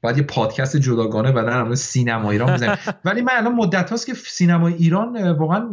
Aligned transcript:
باید 0.00 0.16
یه 0.16 0.22
پادکست 0.22 0.76
جداگانه 0.76 1.32
بعدا 1.32 1.52
هم 1.52 1.74
سینما 1.74 2.30
ایران 2.30 2.54
بزنیم. 2.54 2.76
ولی 3.04 3.22
من 3.22 3.32
الان 3.32 3.54
مدت 3.54 3.90
هاست 3.90 4.06
که 4.06 4.14
سینما 4.14 4.68
ایران 4.68 5.30
واقعا 5.32 5.70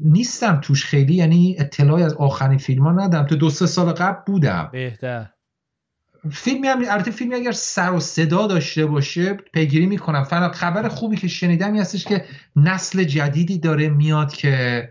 نیستم 0.00 0.60
توش 0.62 0.84
خیلی 0.84 1.14
یعنی 1.14 1.56
اطلاعی 1.58 2.02
از 2.02 2.14
آخرین 2.14 2.58
فیلم 2.58 2.82
ها 2.82 2.92
ندم 2.92 3.26
تو 3.26 3.36
دو 3.36 3.50
سه 3.50 3.66
سال 3.66 3.92
قبل 3.92 4.22
بودم. 4.26 4.68
بهتر. 4.72 5.26
فیلمی 6.32 6.68
هم 6.68 6.78
البته 6.88 7.10
فیلمی 7.10 7.34
اگر 7.34 7.52
سر 7.52 7.92
و 7.92 8.00
صدا 8.00 8.46
داشته 8.46 8.86
باشه 8.86 9.32
پیگیری 9.32 9.86
می‌کنم. 9.86 10.24
فقط 10.24 10.54
خبر 10.54 10.88
خوبی 10.88 11.16
که 11.16 11.28
شنیدم 11.28 11.76
هستش 11.76 12.04
که 12.04 12.24
نسل 12.56 13.04
جدیدی 13.04 13.58
داره 13.58 13.88
میاد 13.88 14.32
که 14.32 14.88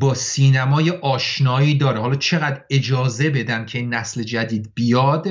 با 0.00 0.14
سینمای 0.14 0.90
آشنایی 0.90 1.78
داره. 1.78 2.00
حالا 2.00 2.14
چقدر 2.14 2.64
اجازه 2.70 3.30
بدن 3.30 3.66
که 3.66 3.78
این 3.78 3.94
نسل 3.94 4.22
جدید 4.22 4.72
بیاد؟ 4.74 5.28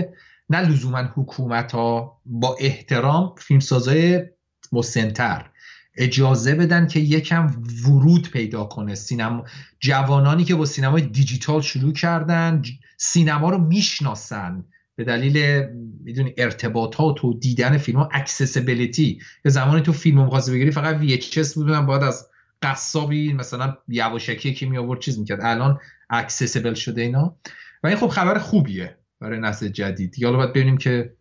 نه 0.50 0.62
لزوما 0.62 1.04
حکومت 1.16 1.71
ها 1.71 2.21
با 2.26 2.55
احترام 2.59 3.36
فیلمسازای 3.38 4.23
مسنتر 4.72 5.49
اجازه 5.98 6.55
بدن 6.55 6.88
که 6.88 6.99
یکم 6.99 7.63
ورود 7.88 8.30
پیدا 8.30 8.63
کنه. 8.63 8.95
سینما 8.95 9.44
جوانانی 9.80 10.44
که 10.44 10.55
با 10.55 10.66
سینمای 10.66 11.02
دیجیتال 11.02 11.62
شروع 11.62 11.94
کردن 11.94 12.62
سینما 12.98 13.49
رو 13.49 13.58
می‌شناسن. 13.58 14.66
به 14.95 15.04
دلیل 15.04 15.66
می‌دونی 16.04 16.34
ارتباطات 16.38 17.26
و 17.26 17.34
دیدن 17.34 17.77
فیلم 17.77 17.99
ها 17.99 18.10
accessibility 18.12 19.20
یه 19.46 19.52
زمانی 19.52 19.82
تو 19.82 19.94
فیلم 19.94 20.21
مقایسه 20.21 20.52
بگیری 20.52 20.71
فقط 20.71 21.02
VHS 21.02 21.54
بودن 21.54 21.85
باید 21.85 22.04
از 22.04 22.27
قصابی 22.62 23.34
مثلا 23.34 23.77
یواشکی 23.88 24.54
که 24.54 24.66
می 24.66 24.77
آورد 24.77 24.99
چیز 24.99 25.20
می‌کرد. 25.20 25.40
الان 25.41 25.80
اکسسیبل 26.10 26.73
شده 26.73 27.02
اینا. 27.02 27.35
و 27.84 27.88
این 27.88 27.98
خب 27.98 28.07
خبر 28.07 28.40
خوبیه. 28.40 28.98
برای 29.23 29.40
نسل 29.40 29.68
جدید. 29.68 30.23
حالا 30.23 30.38
باید 30.38 30.50
ببینیم 30.50 30.77
که 30.77 31.13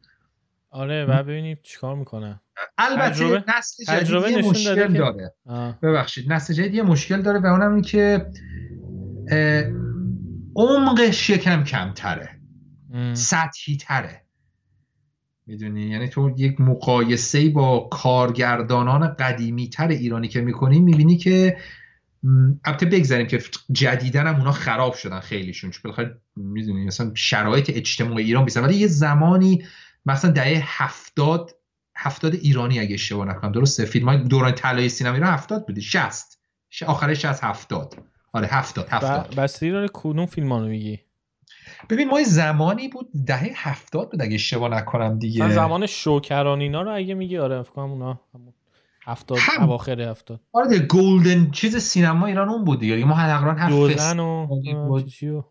آره 0.70 1.04
و 1.04 1.22
ببینیم 1.22 1.58
چیکار 1.62 1.96
می‌کنه. 1.96 2.40
البته 2.78 3.44
نسل 3.58 3.84
جدید 3.84 4.30
یه 4.30 4.50
مشکل 4.50 4.92
داره. 4.92 5.34
ببخشید 5.82 6.32
نسل 6.32 6.54
جدید 6.54 6.74
یه 6.74 6.82
مشکل 6.82 7.22
داره 7.22 7.38
و 7.38 7.46
اونم 7.46 7.74
این 7.74 7.82
که 7.82 8.26
عمقش 10.56 11.30
یکم 11.30 11.64
کمتره. 11.64 12.28
سطحی 13.12 13.76
تره 13.76 14.22
می‌دونی؟ 15.46 15.82
یعنی 15.82 16.08
تو 16.08 16.34
یک 16.36 16.60
مقایسه 16.60 17.48
با 17.48 17.88
کارگردانان 17.90 19.08
قدیمی 19.08 19.68
تر 19.68 19.88
ایرانی 19.88 20.28
که 20.28 20.40
می‌کنی 20.40 20.80
می‌بینی 20.80 21.16
که 21.16 21.56
البته 22.64 22.86
بگذاریم 22.86 23.26
که 23.26 23.42
جدیدن 23.72 24.26
هم 24.26 24.36
اونا 24.36 24.52
خراب 24.52 24.94
شدن 24.94 25.20
خیلیشون 25.20 25.70
چون 25.70 25.80
بالاخره 25.84 26.20
می‌دونی 26.36 26.84
مثلا 26.84 27.12
شرایط 27.14 27.70
اجتماعی 27.74 28.24
ایران 28.24 28.44
بیسن 28.44 28.64
ولی 28.64 28.74
یه 28.74 28.86
زمانی 28.86 29.64
مثلا 30.06 30.30
دهه 30.30 30.62
هفتاد 30.64 31.50
هفتاد 31.96 32.34
ایرانی 32.34 32.80
اگه 32.80 32.94
اشتباه 32.94 33.26
نکنم 33.26 33.52
درسته 33.52 33.84
فیلم 33.84 34.08
های 34.08 34.18
دوران 34.18 34.52
طلایی 34.52 34.88
سینما 34.88 35.14
ایران 35.14 35.32
هفتاد 35.32 35.66
بوده 35.66 35.80
شست. 35.80 36.40
آخرش 36.86 37.24
از 37.24 37.40
هفتاد. 37.40 37.96
آره 38.32 38.46
هفتاد 38.46 38.88
هفتاد. 38.90 39.34
بس 39.34 39.62
ایران 39.62 39.88
کدوم 39.92 40.26
فیلم 40.26 40.52
رو 40.52 40.66
میگی؟ 40.66 41.00
ببین 41.90 42.08
ما 42.08 42.22
زمانی 42.22 42.88
بود 42.88 43.10
دهه 43.26 43.50
هفتاد 43.56 44.10
بود 44.10 44.22
اگه 44.22 44.34
اشتباه 44.34 44.70
نکنم 44.70 45.18
دیگه. 45.18 45.50
زمان 45.50 45.86
شوکران 45.86 46.60
اینا 46.60 46.82
رو 46.82 46.94
اگه 46.94 47.14
میگی 47.14 47.38
آره 47.38 47.62
فکر 47.62 47.80
اونا 47.80 48.20
هفتاد 49.04 49.38
هم. 49.40 49.62
اواخر 49.62 50.00
هفتاد. 50.00 50.40
آره 50.52 50.78
گلدن 50.78 51.50
چیز 51.50 51.76
سینما 51.76 52.26
ایران 52.26 52.48
اون 52.48 52.64
بود 52.64 52.80
دیگه. 52.80 53.04
ما 53.04 53.14
تقریبا 53.14 53.52
هفت 53.52 53.72
و 53.72 55.42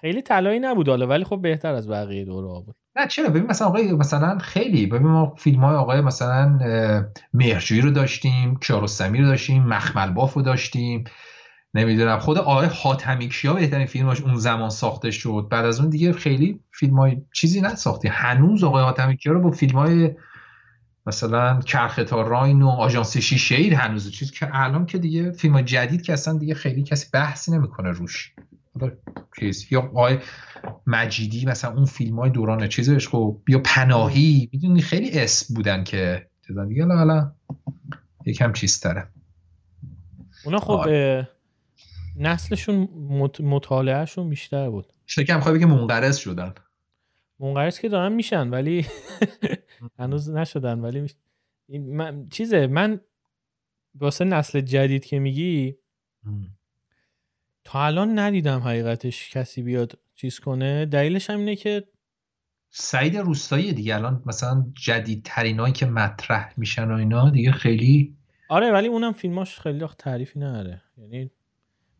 خیلی 0.00 0.22
طلایی 0.22 0.60
نبود 0.60 0.88
حالا 0.88 1.06
ولی 1.06 1.24
خب 1.24 1.42
بهتر 1.42 1.74
از 1.74 1.88
بقیه 1.88 2.24
دوره 2.24 2.64
بود. 2.66 2.76
نه 2.96 3.06
چرا؟ 3.06 3.28
ببین 3.28 3.46
مثلا 3.46 3.68
آقای 3.68 3.92
مثلا 3.92 4.38
خیلی 4.38 4.86
ببین 4.86 5.06
ما 5.06 5.34
فیلم 5.34 5.64
های 5.64 5.76
آقای 5.76 6.00
مثلا 6.00 6.58
مهرجویی 7.34 7.80
رو 7.80 7.90
داشتیم 7.90 8.58
کیارستمی 8.58 9.20
رو 9.20 9.26
داشتیم 9.26 9.62
مخمل 9.62 10.10
باف 10.10 10.34
رو 10.34 10.42
داشتیم. 10.42 11.04
نمی‌دونم 11.74 12.18
خود 12.18 12.38
آقای 12.38 12.66
حاتمی 12.66 13.28
کیا 13.28 13.52
بهترین 13.54 13.86
فیلماش 13.86 14.20
اون 14.20 14.34
زمان 14.34 14.70
ساخته 14.70 15.10
شد؟ 15.10 15.46
بعد 15.50 15.64
از 15.64 15.80
اون 15.80 15.90
دیگه 15.90 16.12
خیلی 16.12 16.60
فیلم 16.72 16.98
های 16.98 17.22
چیزی 17.32 17.60
نساختی. 17.60 18.08
هنوز 18.08 18.64
آقای 18.64 18.84
حاتمی 18.84 19.16
کیا 19.16 19.32
رو 19.32 19.40
با 19.40 19.50
فیلم 19.50 19.78
های 19.78 20.10
مثلا 21.06 21.60
کرختا 21.60 22.22
راین 22.22 22.62
و 22.62 22.68
آژانس 22.68 23.16
شیر 23.16 23.74
هنوز 23.74 24.10
چیز 24.10 24.30
که 24.30 24.48
الان 24.52 24.86
که 24.86 24.98
دیگه 24.98 25.30
فیلم 25.30 25.62
جدید 25.62 26.02
که 26.02 26.12
اصلا 26.12 26.38
دیگه 26.38 26.54
خیلی 26.54 26.82
کسی 26.82 27.06
بحثی 27.12 27.52
نمی‌کنه 27.52 27.90
روش. 27.90 28.32
چیز 29.40 29.72
یا 29.72 29.80
آقای 29.80 30.18
مجیدی 30.86 31.46
مثلا 31.46 31.72
اون 31.74 31.84
فیلم 31.84 32.18
های 32.18 32.30
دوران 32.30 32.68
چیزش 32.68 33.08
خب 33.08 33.40
یا 33.48 33.60
پناهی 33.64 34.48
می‌دونی 34.52 34.82
خیلی 34.82 35.18
اسم 35.18 35.54
بودن 35.54 35.84
که 35.84 36.26
دیگه 36.68 36.86
حالا 36.86 37.32
یکم 38.26 38.52
چیز 38.52 38.80
تره. 38.80 39.08
اونا 40.44 40.58
خب. 40.58 40.86
نسلشون 42.16 42.88
مطالعهشون 43.40 44.28
بیشتر 44.28 44.70
بود. 44.70 44.92
شکم 45.06 45.40
خواهی 45.40 45.58
بگه 45.58 45.66
منقرض 45.66 46.16
شدن. 46.16 46.54
منقرض 47.38 47.78
که 47.78 47.88
دارن 47.88 48.12
میشن 48.12 48.50
ولی 48.50 48.86
هنوز 49.98 50.30
نشدن 50.30 50.78
ولی 50.80 51.06
من... 51.68 52.28
چیزه 52.28 52.66
من 52.66 53.00
واسه 53.94 54.24
نسل 54.24 54.60
جدید 54.60 55.04
که 55.04 55.18
میگی 55.18 55.76
تا 57.64 57.84
الان 57.84 58.18
ندیدم 58.18 58.60
حقیقتش 58.60 59.30
کسی 59.30 59.62
بیاد 59.62 59.98
چیز 60.14 60.40
کنه. 60.40 60.86
دلیلش 60.86 61.30
هم 61.30 61.38
اینه 61.38 61.56
که 61.56 61.84
سعید 62.70 63.16
روستایی 63.16 63.72
دیگه 63.72 63.94
الان 63.94 64.22
مثلا 64.26 64.66
جدیدترینایی 64.74 65.72
که 65.72 65.86
مطرح 65.86 66.54
میشن 66.56 66.90
و 66.90 66.94
اینا 66.94 67.30
دیگه 67.30 67.52
خیلی 67.52 68.16
آره 68.48 68.72
ولی 68.72 68.88
اونم 68.88 69.12
فیلماش 69.12 69.60
خیلی 69.60 69.86
تعریفی 69.98 70.38
نداره. 70.38 70.82
یعنی 70.98 71.30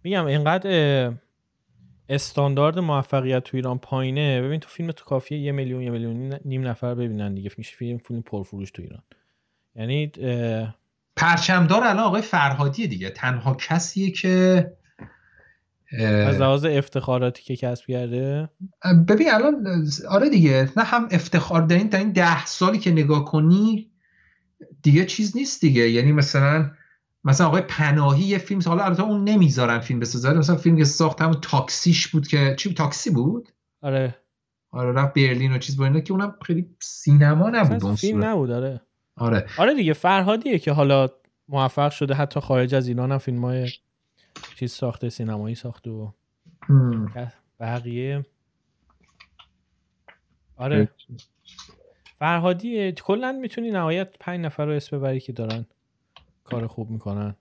میگم 0.04 0.26
اینقدر 0.26 1.12
استاندارد 2.08 2.78
موفقیت 2.78 3.44
تو 3.44 3.56
ایران 3.56 3.78
پایینه. 3.78 4.42
ببین 4.42 4.60
تو 4.60 4.68
فیلم 4.68 4.92
تو 4.92 5.04
کافیه 5.04 5.38
یه 5.38 5.52
میلیون 5.52 5.82
یه 5.82 5.90
میلیون 5.90 6.38
نیم 6.44 6.66
نفر 6.66 6.94
ببینن 6.94 7.34
دیگه. 7.34 7.50
میشه 7.58 7.76
فیلم 7.76 7.98
فیلم 7.98 8.22
پرفروش 8.22 8.70
تو 8.70 8.82
ایران. 8.82 9.02
یعنی 9.76 10.12
پرچمدار 11.16 11.84
الان 11.84 12.04
آقای 12.04 12.22
فرهادی 12.22 12.86
دیگه. 12.86 13.10
تنها 13.10 13.54
کسیه 13.54 14.10
که 14.10 14.72
از 15.98 16.40
لحاظ 16.40 16.64
افتخاراتی 16.64 17.42
که 17.42 17.56
کسب 17.56 17.86
کرده. 17.86 18.48
ببین 19.08 19.30
الان 19.30 19.86
آره 20.08 20.30
دیگه. 20.30 20.68
نه 20.76 20.82
هم 20.82 21.08
افتخار 21.10 21.62
دارین 21.62 21.90
تا 21.90 21.98
این 21.98 22.12
ده 22.12 22.46
سالی 22.46 22.78
که 22.78 22.90
نگاه 22.90 23.24
کنی 23.24 23.90
دیگه 24.82 25.04
چیز 25.04 25.36
نیست 25.36 25.60
دیگه. 25.60 25.90
یعنی 25.90 26.12
مثلا 26.12 26.70
مثلا 27.24 27.46
آقای 27.46 27.62
پناهی 27.62 28.24
یه 28.24 28.38
فیلم 28.38 28.60
حالا 28.66 28.84
البته 28.84 29.02
اون 29.02 29.24
نمی‌ذارن 29.24 29.78
فیلم 29.78 30.00
بسازه 30.00 30.32
مثلا 30.32 30.56
فیلم 30.56 30.76
که 30.76 30.84
ساخت 30.84 31.22
همون 31.22 31.40
تاکسیش 31.40 32.08
بود 32.08 32.28
که 32.28 32.54
چی 32.58 32.74
تاکسی 32.74 33.10
بود؟ 33.10 33.48
آره. 33.82 34.18
آره 34.70 34.92
رفت 34.92 35.14
برلین 35.14 35.52
و 35.52 35.58
چیز 35.58 35.76
بود 35.76 36.04
که 36.04 36.12
اونم 36.12 36.36
خیلی 36.42 36.76
سینما 36.80 37.50
نبود 37.50 37.84
اون 37.84 37.94
فیلم 37.94 38.24
نبود 38.24 38.50
آره. 38.50 38.80
آره. 39.16 39.46
آره 39.58 39.74
دیگه 39.74 39.92
فرهادیه 39.92 40.58
که 40.58 40.72
حالا 40.72 41.08
موفق 41.48 41.90
شده. 41.90 42.14
حتی 42.14 42.40
خارج 42.40 42.74
از 42.74 42.88
ایران 42.88 43.12
هم 43.12 43.18
فیلم 43.18 43.44
های 43.44 43.68
چیز 44.56 44.72
ساخته 44.72 45.08
سینمایی 45.08 45.54
ساخته 45.54 45.90
و 45.90 46.10
بقیه. 47.60 48.26
آره. 50.56 50.88
فرهادی 52.18 52.92
کلا 52.92 53.32
می‌تونی 53.32 53.70
نهایت 53.70 54.14
پنج 54.20 54.40
نفر 54.40 54.66
رو 54.66 54.72
اسم 54.72 54.98
ببری 54.98 55.20
که 55.20 55.32
دارن. 55.32 55.66
کار 56.44 56.66
خوب 56.66 56.90
می‌کنن. 56.90 57.36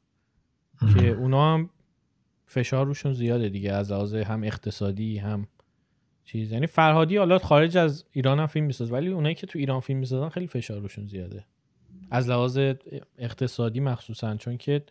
که 0.93 1.07
اونا 1.07 1.53
هم 1.53 1.69
فشار 2.45 2.85
روشون 2.85 3.13
زیاده 3.13 3.49
دیگه 3.49 3.71
از 3.71 3.91
لحاظ 3.91 4.15
هم 4.15 4.43
اقتصادی 4.43 5.17
هم 5.17 5.47
چیز. 6.25 6.51
یعنی 6.51 6.67
فرهادی 6.67 7.17
حالا 7.17 7.37
خارج 7.37 7.77
از 7.77 8.05
ایران 8.11 8.39
هم 8.39 8.47
فیلم 8.47 8.65
میساز 8.65 8.91
ولی 8.91 9.07
اونایی 9.07 9.35
که 9.35 9.47
تو 9.47 9.59
ایران 9.59 9.79
فیلم 9.79 9.99
می‌سازن 9.99 10.29
خیلی 10.29 10.47
فشار 10.47 10.79
روشون 10.79 11.07
زیاده. 11.07 11.45
از 12.11 12.29
لحاظ 12.29 12.59
اقتصادی 13.17 13.79
مخصوصا 13.79 14.35
چون 14.35 14.57
که 14.57 14.83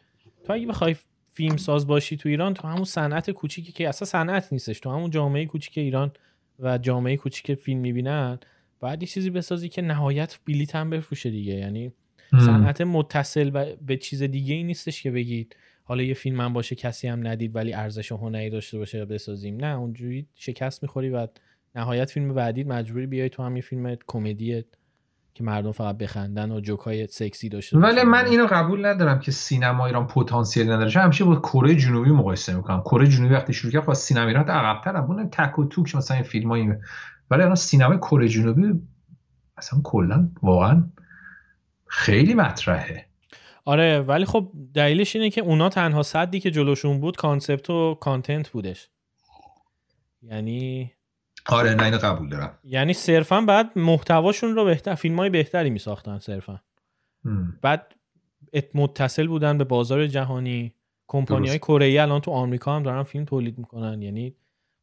تو 0.44 0.52
اگه 0.52 0.66
بخوای 0.66 0.96
فیلم 1.30 1.56
ساز 1.56 1.86
باشی 1.86 2.16
تو 2.16 2.28
ایران 2.28 2.54
تو 2.54 2.68
همون 2.68 2.84
صنعت 2.84 3.30
کوچیکی 3.30 3.72
که 3.72 3.88
اصلا 3.88 4.06
صنعت 4.06 4.52
نیستش 4.52 4.80
تو 4.80 4.90
همون 4.90 5.10
جامعه 5.10 5.46
کوچیک 5.46 5.78
ایران 5.78 6.12
و 6.58 6.78
جامعه 6.78 7.16
کوچیک 7.16 7.54
فیلم 7.54 7.80
می‌بینن 7.80 8.38
باید 8.80 9.02
یه 9.02 9.08
چیزی 9.08 9.30
بسازی 9.30 9.68
که 9.68 9.82
نهایت 9.82 10.38
بلیت 10.46 10.76
هم 10.76 10.90
بفروشه 10.90 11.30
دیگه. 11.30 11.54
یعنی 11.54 11.92
صنعت 12.40 12.80
متصل 12.80 13.74
به 13.86 13.96
چیز 13.96 14.22
دیگه 14.22 14.54
ای 14.54 14.62
نیستش 14.62 15.02
که 15.02 15.10
بگید. 15.10 15.56
حالا 15.84 16.02
یه 16.02 16.14
فیلم 16.14 16.40
هم 16.40 16.52
باشه 16.52 16.76
کسی 16.76 17.08
هم 17.08 17.26
ندید 17.26 17.56
ولی 17.56 17.74
ارزش 17.74 18.12
هنری 18.12 18.50
داشته 18.50 18.78
باشه 18.78 19.04
بسازیم. 19.04 19.56
نه 19.56 19.76
اونجوری 19.76 20.26
شکست 20.34 20.82
می‌خوری 20.82 21.10
و 21.10 21.26
نهایت 21.74 22.10
فیلم 22.10 22.34
بعدی 22.34 22.64
مجبوری 22.64 23.06
بیای 23.06 23.28
تو 23.28 23.42
هم 23.42 23.56
یه 23.56 23.62
فیلم 23.62 23.96
کمدی 24.06 24.64
که 25.34 25.44
مردم 25.44 25.72
فقط 25.72 25.98
بخندن 25.98 26.50
و 26.50 26.60
جوکای 26.60 27.06
سکسی 27.06 27.48
داشته 27.48 27.78
ولی 27.78 28.02
من 28.02 28.26
اینو 28.26 28.46
قبول 28.46 28.86
ندارم 28.86 29.20
که 29.20 29.30
سینما 29.30 29.86
ایران 29.86 30.06
پتانسیل 30.06 30.70
نداره. 30.70 30.90
چون 30.90 31.02
همیشه 31.02 31.24
با 31.24 31.36
کره 31.36 31.74
جنوبی 31.74 32.10
مقایسه 32.10 32.56
می‌کنم. 32.56 32.80
کره 32.80 33.06
جنوبی 33.06 33.34
وقتی 33.34 33.52
شروع 33.52 33.72
کرد 33.72 33.84
با 33.84 33.94
سینما 33.94 34.28
ایران 34.28 34.48
عقب‌تر 34.48 34.96
اون 34.96 35.30
تک 35.30 35.58
و 35.58 35.64
توک 35.64 35.96
مثلا 35.96 36.16
این 36.16 36.24
فیلمایی 36.24 36.68
ولی 37.30 37.42
الان 37.42 37.54
سینما 37.54 37.96
کره 37.96 38.28
جنوبی 38.28 38.62
اصلا 39.56 39.80
کلا 39.84 40.28
واقعا 40.42 40.84
خیلی 41.94 42.34
مطرحه. 42.34 43.06
آره 43.64 44.00
ولی 44.00 44.24
خب 44.24 44.52
دلیلش 44.74 45.16
اینه 45.16 45.30
که 45.30 45.40
اونا 45.40 45.68
تنها 45.68 46.02
سدی 46.02 46.40
که 46.40 46.50
جلوشون 46.50 47.00
بود 47.00 47.16
concept 47.16 47.70
و 47.70 47.94
content 47.94 48.48
بودش. 48.48 48.88
یعنی 50.22 50.92
آره 51.46 51.74
نه 51.74 51.82
اینو 51.82 51.98
قبول 51.98 52.28
دارم. 52.28 52.58
یعنی 52.64 52.92
صرفا 52.92 53.40
بعد 53.40 53.78
محتواشون 53.78 54.54
رو 54.54 54.64
بهتر 54.64 54.94
فیلم 54.94 55.18
های 55.18 55.30
بهتری 55.30 55.70
می 55.70 55.78
ساختن 55.78 56.18
صرفا 56.18 56.60
بعد 57.62 57.94
متصل 58.74 59.26
بودن 59.26 59.58
به 59.58 59.64
بازار 59.64 60.06
جهانی. 60.06 60.74
کمپانی 61.06 61.48
های 61.48 61.58
کره 61.58 62.02
الان 62.02 62.20
تو 62.20 62.30
آمریکا 62.30 62.76
هم 62.76 62.82
دارن 62.82 63.02
فیلم 63.02 63.24
تولید 63.24 63.58
می‌کنن. 63.58 64.02
یعنی 64.02 64.34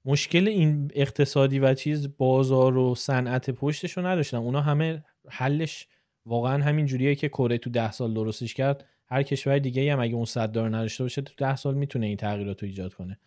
مشکل 0.06 0.48
این 0.48 0.92
اقتصادی 0.96 1.60
و 1.60 1.74
چیز 1.74 2.18
بازار 2.18 2.78
و 2.78 2.96
صنعت 2.96 3.50
پشتش 3.50 3.92
رو 3.92 4.06
نداشتن. 4.06 4.38
اونا 4.38 4.62
همه 4.62 5.04
حلش 5.30 5.88
واقعا 6.26 6.64
همین 6.64 6.86
جوریه 6.86 7.16
که 7.16 7.30
کره 7.30 7.58
تو 7.58 7.70
ده 7.70 7.92
سال 7.92 8.14
درستش 8.14 8.54
کرد 8.54 8.86
هر 9.08 9.24
کشور 9.24 9.60
دیگه 9.60 9.94
هم 9.94 10.00
اگه 10.00 10.16
اون 10.16 10.26
صد 10.26 10.52
دار 10.52 10.70
نداشته 10.70 11.04
باشه 11.04 11.22
تو 11.22 11.34
ده 11.38 11.56
سال 11.56 11.76
می‌تونه 11.76 12.06
این 12.06 12.18
تغییرات 12.18 12.64
رو 12.64 12.68
ایجاد 12.68 12.94
کنه. 12.94 13.20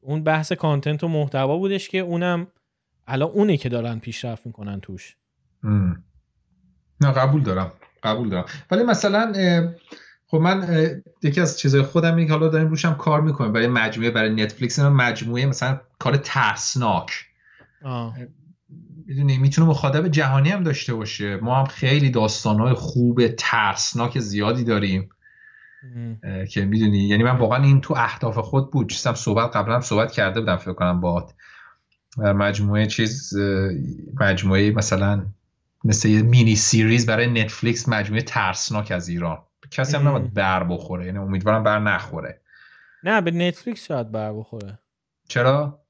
اون 0.00 0.24
بحث 0.24 0.52
کانتنت 0.52 1.04
و 1.04 1.08
محتوا 1.08 1.56
بودش 1.58 1.88
که 1.88 1.98
اونم 1.98 2.46
الان 3.06 3.30
اونه 3.30 3.56
که 3.56 3.68
دارن 3.68 3.98
پیشرفت 3.98 4.46
می‌کنن 4.46 4.80
توش. 4.80 5.16
نه 7.00 7.12
قبول 7.12 7.42
دارم 7.42 7.72
قبول 8.02 8.28
دارم. 8.28 8.44
ولی 8.70 8.82
مثلا 8.82 9.32
خب 10.26 10.36
من 10.36 11.02
یکی 11.22 11.40
از 11.40 11.58
چیزهای 11.58 11.84
خودم 11.84 12.14
اینه 12.14 12.26
که 12.26 12.32
حالا 12.32 12.48
داریم 12.48 12.68
روشم 12.68 12.94
کار 12.94 13.20
می‌کنم 13.20 13.52
برای 13.52 13.66
مجموعه 13.66 14.10
برای 14.10 14.30
نتفلیکس 14.30 14.78
مجموعه 14.78 15.46
مثلا 15.46 15.80
کار 15.98 16.16
ترسناک. 16.16 17.10
می‌دونی 19.06 19.38
می‌تونه 19.38 19.68
مخاطب 19.68 20.08
جهانی 20.08 20.50
هم 20.50 20.62
داشته 20.62 20.94
باشه. 20.94 21.36
ما 21.36 21.58
هم 21.58 21.64
خیلی 21.64 22.10
داستانهای 22.10 22.74
خوب 22.74 23.28
ترسناک 23.28 24.18
زیادی 24.18 24.64
داریم. 24.64 25.08
که 26.50 26.64
می‌دونی 26.64 26.98
یعنی 26.98 27.22
من 27.22 27.36
واقعا 27.36 27.64
این 27.64 27.80
تو 27.80 27.94
اهداف 27.96 28.38
خود 28.38 28.70
بود. 28.70 28.88
چیزم 28.88 29.14
صحبت 29.14 29.56
قبلا 29.56 29.74
هم 29.74 29.80
صحبت 29.80 30.12
کرده 30.12 30.40
بودم 30.40 30.56
فکر 30.56 30.72
کنم 30.72 31.00
با 31.00 31.28
مجموعه 32.18 32.86
چیز 32.86 33.32
مجموعه 34.20 34.70
مثلا 34.70 35.26
مثل 35.84 36.08
یه 36.08 36.22
مینی 36.22 36.56
سیریز 36.56 37.06
برای 37.06 37.26
نتفلیکس 37.26 37.88
مجموعه 37.88 38.22
ترسناک 38.22 38.90
از 38.90 39.08
ایران. 39.08 39.38
کسی 39.70 39.96
هم 39.96 40.08
نباید 40.08 40.34
بر 40.34 40.64
بخوره 40.64 41.06
یعنی 41.06 41.18
امیدوارم 41.18 41.62
بر 41.62 41.78
نخوره. 41.78 42.40
نه 43.04 43.20
به 43.20 43.30
نتفلیکس 43.30 43.86
شاید 43.86 44.12
بر 44.12 44.32
بخوره. 44.32 44.78
چرا؟ 45.28 45.80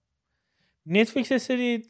نتفلیکس 0.86 1.32
سری 1.32 1.82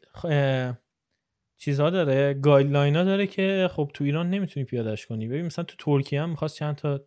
چیزها 1.58 1.90
داره 1.90 2.34
guideline 2.34 2.96
ها 2.96 3.04
داره 3.04 3.26
که 3.26 3.70
خب 3.72 3.90
تو 3.94 4.04
ایران 4.04 4.30
نمی‌تونی 4.30 4.64
پیادش 4.64 5.06
کنی. 5.06 5.28
ببین 5.28 5.46
مثلا 5.46 5.64
تو 5.64 5.76
ترکیه 5.78 6.22
هم 6.22 6.30
می‌خواست 6.30 6.56
چند 6.56 6.76
تا 6.76 7.00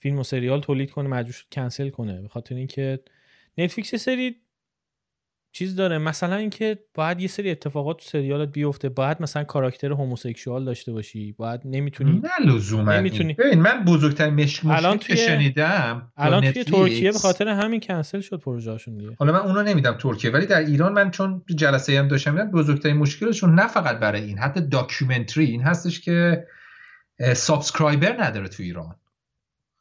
فیلم 0.00 0.18
و 0.18 0.22
سریال 0.22 0.60
تولید 0.60 0.90
کنه 0.90 1.08
مجبور 1.08 1.32
شد 1.32 1.46
کنسل 1.52 1.88
کنه. 1.88 2.22
به 2.22 2.28
خاطر 2.28 2.54
اینکه 2.54 3.00
نتفلیکس 3.58 3.94
سری 3.94 4.36
چیز 5.52 5.76
داره. 5.76 5.98
مثلا 5.98 6.36
اینکه 6.36 6.78
باید 6.94 7.20
یه 7.20 7.28
سری 7.28 7.50
اتفاقات 7.50 7.98
تو 7.98 8.04
سریالت 8.04 8.48
بیفته. 8.48 8.88
باید 8.88 9.22
مثلا 9.22 9.44
کاراکتر 9.44 9.92
homosexual 9.92 10.64
داشته 10.64 10.92
باشی. 10.92 11.32
باید 11.32 11.60
نمی‌تونی 11.64 12.22
نه 12.24 12.52
لزوما. 12.52 12.92
نمی‌تونی 12.92 13.34
ببین 13.34 13.60
من 13.60 13.84
بزرگترین 13.84 14.34
مشکل 14.34 14.70
الان 14.70 14.98
توی... 14.98 15.16
شنیدم 15.16 16.12
الان 16.16 16.52
توی 16.52 16.64
ترکیه 16.64 17.12
به 17.12 17.18
خاطر 17.18 17.48
همین 17.48 17.80
کنسل 17.80 18.20
شد 18.20 18.40
پروژهشون 18.40 18.96
دیگه. 18.96 19.16
حالا 19.18 19.32
من 19.32 19.38
اونو 19.38 19.62
نمیدم 19.62 19.92
ترکیه 19.92 20.30
ولی 20.30 20.46
در 20.46 20.60
ایران 20.60 20.92
من 20.92 21.10
چون 21.10 21.42
جلسه 21.56 21.98
هم 21.98 22.08
داشتم 22.08 22.32
میدم 22.32 22.50
بزرگترین 22.50 22.96
مشکلشون 22.96 23.54
نه 23.54 23.66
فقط 23.66 23.98
برای 23.98 24.22
این 24.22 24.38
حتی 24.38 24.60
documentary 24.60 25.44
این 25.44 25.62
هستش 25.62 26.00
که 26.00 26.46
subscriber 27.34 28.24
نداره 28.24 28.48
تو 28.48 28.62
ایران. 28.62 28.96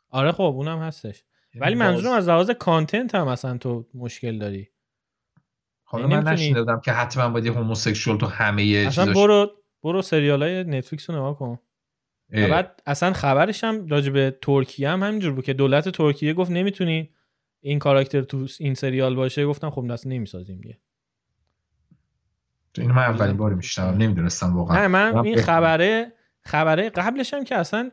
آره 0.09 0.31
خب 0.31 0.41
اونم 0.43 0.79
هستش. 0.79 1.23
یعنی 1.53 1.65
ولی 1.65 1.75
منظورم 1.75 2.13
از 2.13 2.29
لحاظ 2.29 2.51
content 2.51 3.15
هم 3.15 3.27
اصلا 3.27 3.57
تو 3.57 3.85
مشکل 3.93 4.39
داری. 4.39 4.69
حالا 5.91 6.07
من 6.07 6.27
نشنیدم 6.27 6.81
که 6.85 6.91
حتما 6.91 7.29
باید 7.29 7.45
یه 7.45 7.51
homosexual 7.51 8.17
تو 8.17 8.25
همه 8.25 8.63
اصلا 8.87 9.13
برو 9.13 9.51
برو 9.83 10.01
سریال 10.01 10.43
های 10.43 10.63
نتفلیکس 10.63 11.09
رو 11.09 11.15
نگاه 11.15 11.39
کن. 11.39 11.59
بعد 12.29 12.81
اصلا 12.85 13.13
خبرش 13.13 13.63
هم 13.63 13.87
راجع 13.87 14.11
به 14.11 14.37
ترکیه 14.41 14.89
هم 14.89 15.03
همینجور 15.03 15.33
بود 15.33 15.45
که 15.45 15.53
دولت 15.53 15.89
ترکیه 15.89 16.33
گفت 16.33 16.51
نمی‌تونی 16.51 17.09
این 17.61 17.79
کاراکتر 17.79 18.21
تو 18.21 18.47
این 18.59 18.73
سریال 18.73 19.15
باشه. 19.15 19.45
گفتن 19.45 19.69
خب 19.69 19.87
پس 19.91 20.07
نمی‌سازیم 20.07 20.61
دیگه. 20.61 20.77
این 22.77 22.91
من 22.91 23.03
اولین 23.03 23.37
باری 23.37 23.55
میشنوم 23.55 23.97
نمی‌دونستم 23.97 24.57
واقعا. 24.57 24.81
نه 24.81 24.87
من 24.87 25.17
این 25.17 25.41
خبره 25.41 26.13
خبره 26.41 26.89
قبلش 26.89 27.33
هم 27.33 27.43
که 27.43 27.55
اصلا 27.55 27.91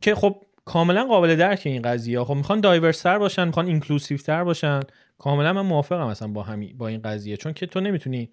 که 0.00 0.14
خب 0.14 0.42
کاملا 0.64 1.04
قابل 1.04 1.36
درک 1.36 1.62
این 1.64 1.82
قضیه. 1.82 2.24
خب 2.24 2.34
می‌خوان 2.34 2.60
diverse 2.60 3.05
تر 3.05 3.18
باشن 3.18 3.44
می‌خوان 3.44 3.66
inclusive 3.66 4.18
تر 4.18 4.44
باشن. 4.44 4.80
کاملا 5.18 5.52
من 5.52 5.60
موافقم 5.60 6.06
مثلا 6.06 6.28
با 6.28 6.42
همین 6.42 6.78
با 6.78 6.88
این 6.88 7.02
قضیه. 7.02 7.36
چون 7.36 7.52
که 7.52 7.66
تو 7.66 7.80
نمی‌تونی 7.80 8.30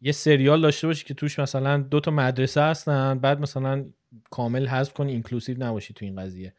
یه 0.00 0.12
سریال 0.12 0.62
داشته 0.62 0.86
باشی 0.86 1.04
که 1.04 1.14
توش 1.14 1.38
مثلا 1.38 1.76
دو 1.76 2.00
تا 2.00 2.10
مدرسه 2.10 2.62
هستن 2.62 3.18
بعد 3.18 3.40
مثلا 3.40 3.84
کامل 4.30 4.66
حذف 4.66 4.92
کنی 4.92 5.12
inclusive 5.12 5.56
نباشی 5.58 5.94
تو 5.94 6.04
این 6.04 6.16
قضیه. 6.16 6.54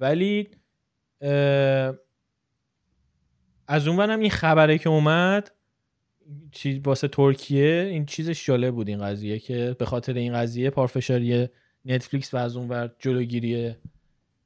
ولی 0.00 0.48
از 3.68 3.88
اون 3.88 4.10
این 4.10 4.30
خبره 4.30 4.78
که 4.78 4.88
اومد 4.88 5.50
چیز 6.52 6.80
واسه 6.84 7.08
ترکیه 7.08 7.88
این 7.90 8.06
چیزش 8.06 8.46
جالب 8.46 8.74
بود 8.74 8.88
این 8.88 9.04
قضیه 9.04 9.38
که 9.38 9.76
به 9.78 9.84
خاطر 9.84 10.14
این 10.14 10.32
قضیه 10.32 10.70
پارفشاری 10.70 11.48
نتفلیکس 11.84 12.34
و 12.34 12.36
از 12.36 12.56
اون 12.56 12.68
ور 12.68 12.90
جلوگیری 12.98 13.74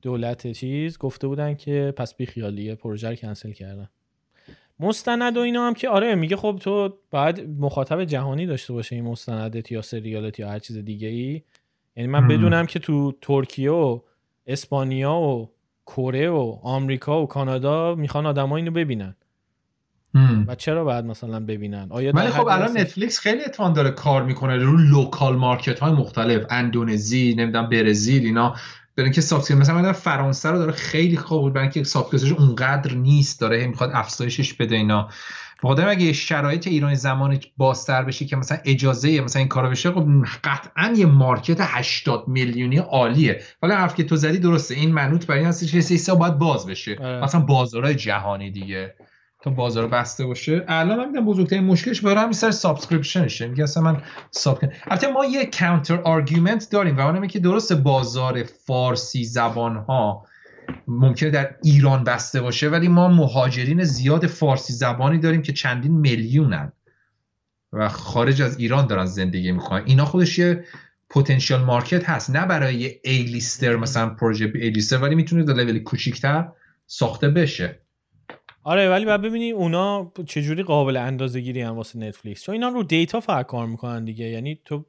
دولت 0.04 0.52
چیز 0.52 0.98
گفته 0.98 1.26
بودن 1.26 1.54
که 1.54 1.94
پس 1.96 2.14
بی 2.14 2.26
خیالیه 2.26 2.74
پروژه 2.74 3.08
رو 3.08 3.14
کنسل 3.14 3.52
کردن. 3.52 3.88
مستند 4.80 5.36
و 5.36 5.40
اینا 5.40 5.66
هم 5.66 5.74
که 5.74 5.88
آره 5.88 6.14
میگه 6.14 6.36
خب 6.36 6.58
تو 6.60 6.98
باید 7.10 7.48
مخاطب 7.58 8.04
جهانی 8.04 8.46
داشته 8.46 8.72
باشه 8.72 8.96
این 8.96 9.04
مستندت 9.04 9.72
یا 9.72 9.82
سریالت 9.82 10.38
یا 10.38 10.48
هر 10.48 10.58
چیز 10.58 10.76
دیگه 10.78 11.08
ای 11.08 11.42
یعنی 11.96 12.08
من 12.08 12.28
بدونم 12.28 12.66
که 12.66 12.78
تو 12.78 13.12
ترکیه 13.22 13.70
و 13.70 14.00
اسپانیا 14.46 15.14
و 15.14 15.50
کره 15.86 16.30
و 16.30 16.58
آمریکا 16.62 17.22
و 17.22 17.26
کانادا 17.26 17.94
می‌خوان 17.94 18.26
آدما 18.26 18.56
اینو 18.56 18.70
ببینن. 18.70 19.16
و 20.46 20.54
چرا 20.54 20.84
باید 20.84 21.04
مثلا 21.04 21.40
ببینن؟ 21.40 21.86
آیا 21.90 22.12
ولی 22.14 22.28
خب 22.28 22.46
الان 22.46 22.78
نتفلیکس 22.78 23.18
خیلی 23.18 23.44
اتوان 23.44 23.72
داره 23.72 23.90
کار 23.90 24.22
می‌کنه 24.22 24.56
رو 24.56 24.76
local 24.76 25.36
market 25.36 25.80
های 25.80 25.92
مختلف 25.92 26.46
اندونزی 26.50 27.34
نمی‌دونم 27.34 27.68
برزیل 27.68 28.26
اینا. 28.26 28.54
برای 28.96 29.06
اینکه 29.06 29.20
subscription 29.20 29.60
مثلا 29.60 29.82
من 29.82 29.92
فرانسه 29.92 30.50
رو 30.50 30.58
داره 30.58 30.72
خیلی 30.72 31.16
خوب 31.16 31.40
بود 31.40 31.52
برای 31.52 31.66
اینکه 31.66 31.84
subscription 31.84 32.25
ش 32.25 32.32
اونقدر 32.38 32.94
نیست 32.94 33.40
داره 33.40 33.66
می‌خواد 33.66 33.90
افزایشش 33.94 34.54
بده 34.54 34.76
اینا. 34.76 35.08
بخاطر 35.62 35.88
اگه 35.88 36.12
شرایط 36.12 36.66
ایران 36.66 36.94
زمانی 36.94 37.40
بازتر 37.56 38.02
بشه 38.02 38.24
که 38.24 38.36
مثلا 38.36 38.58
اجازه 38.64 39.20
مثلا 39.20 39.40
این 39.40 39.48
کارا 39.48 39.70
بشه 39.70 39.90
خب 39.90 40.06
قطعا 40.44 40.94
یه 40.96 41.06
market 41.06 41.56
80 41.60 42.28
میلیونی 42.28 42.76
عالیه. 42.78 43.42
ولی 43.62 43.72
حرف 43.72 43.94
که 43.94 44.04
تو 44.04 44.16
زدی 44.16 44.38
درسته 44.38 44.74
این 44.74 44.92
منوط 44.92 45.26
برای 45.26 45.40
این 45.40 45.48
هستش 45.48 45.72
که 45.72 45.80
سیسا 45.80 46.14
باید 46.14 46.38
باز 46.38 46.66
بشه. 46.66 46.96
آره. 47.00 47.24
مثلا 47.24 47.40
بازارهای 47.40 47.94
جهانی 47.94 48.50
دیگه. 48.50 48.94
تا 49.44 49.50
بازار 49.50 49.88
بسته 49.88 50.26
باشه. 50.26 50.64
الان 50.68 50.98
من 50.98 51.08
میگم 51.08 51.24
بزرگترین 51.24 51.64
مشکلش 51.64 52.00
برای 52.00 52.16
همین 52.16 52.32
سر 52.32 52.50
subscription 52.50 53.29
شه 53.29 53.48
میگه 53.48 53.62
اصلا 53.64 53.82
من 53.82 54.02
sub 54.30 54.60
البته 54.86 55.12
ما 55.12 55.24
یه 55.24 55.46
counter 55.46 56.00
argument 56.00 56.70
داریم. 56.70 56.96
و 56.96 57.00
اونم 57.00 57.26
که 57.26 57.38
درست 57.38 57.72
بازار 57.72 58.42
فارسی 58.42 59.24
زبان 59.24 59.76
ها 59.76 60.26
ممکنه 60.88 61.30
در 61.30 61.54
ایران 61.62 62.04
بسته 62.04 62.40
باشه 62.40 62.68
ولی 62.68 62.88
ما 62.88 63.08
مهاجرین 63.08 63.84
زیاد 63.84 64.26
فارسی 64.26 64.72
زبانی 64.72 65.18
داریم 65.18 65.42
که 65.42 65.52
چندین 65.52 65.92
میلیونن 65.92 66.72
و 67.72 67.88
خارج 67.88 68.42
از 68.42 68.58
ایران 68.58 68.86
دارن 68.86 69.04
زندگی 69.06 69.52
می‌کنن. 69.52 69.82
اینا 69.84 70.04
خودش 70.04 70.38
یه 70.38 70.64
پتانسیل 71.10 71.56
مارکت 71.56 72.10
هست. 72.10 72.30
نه 72.30 72.46
برای 72.46 73.00
ای 73.04 73.22
لیستر 73.22 73.76
مثلا 73.76 74.10
پروژه 74.10 74.52
ای 74.54 74.70
لیستر 74.70 74.98
ولی 74.98 75.14
می‌تونه 75.14 75.44
در 75.44 75.54
لول 75.54 75.78
کوچیک‌تر 75.78 76.48
ساخته 76.86 77.28
بشه. 77.28 77.83
آره 78.64 78.88
ولی 78.88 79.04
بعد 79.04 79.22
ببینی 79.22 79.50
اونا 79.50 80.12
چجوری 80.26 80.62
قابل 80.62 80.96
اندازه 80.96 81.40
گیری 81.40 81.60
هم 81.60 81.76
واسه 81.76 81.98
نتفلیکس؟ 81.98 82.42
چون 82.42 82.52
اینا 82.52 82.68
رو 82.68 82.82
دیتا 82.82 83.20
فقط 83.20 83.46
کار 83.46 83.66
می‌کنن 83.66 84.04
دیگه. 84.04 84.24
یعنی 84.24 84.60
تو 84.64 84.84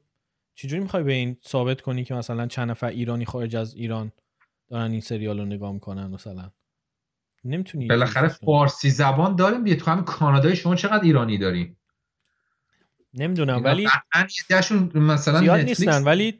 چجوری 0.54 0.82
می‌خوای 0.82 1.02
به 1.02 1.12
این 1.12 1.36
ثابت 1.46 1.80
کنی 1.80 2.04
که 2.04 2.14
مثلا 2.14 2.46
چند 2.46 2.70
نفر 2.70 2.86
ایرانی 2.86 3.24
خارج 3.24 3.56
از 3.56 3.74
ایران 3.74 4.12
دارن 4.68 4.90
این 4.90 5.00
سریال 5.00 5.38
رو 5.38 5.44
نگاه 5.44 5.72
می‌کنن 5.72 6.06
مثلا؟ 6.06 6.50
نمی‌تونی 7.44 7.86
بالاخره 7.86 8.28
فارسی 8.28 8.90
زبان 8.90 9.36
داریم 9.36 9.64
دیگه. 9.64 9.76
تو 9.76 9.90
همین 9.90 10.04
کانادای 10.04 10.56
شما 10.56 10.74
چقدر 10.74 11.04
ایرانی 11.04 11.38
داریم 11.38 11.76
نمی‌دونم 13.14 13.64
ولی 13.64 13.88
مثلا 14.94 15.40
زیاد 15.40 15.60
نیستن 15.60 16.04
ولی 16.04 16.38